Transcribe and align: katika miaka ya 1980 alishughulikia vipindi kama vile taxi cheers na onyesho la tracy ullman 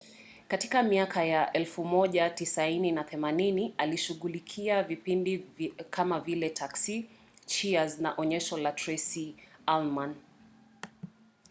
katika 0.47 0.83
miaka 0.83 1.25
ya 1.25 1.51
1980 1.53 3.71
alishughulikia 3.77 4.83
vipindi 4.83 5.39
kama 5.89 6.19
vile 6.19 6.49
taxi 6.49 7.09
cheers 7.45 7.99
na 7.99 8.13
onyesho 8.17 8.57
la 8.57 8.71
tracy 8.71 9.35
ullman 9.67 10.15